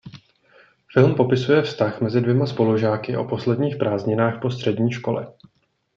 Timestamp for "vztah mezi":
1.61-2.21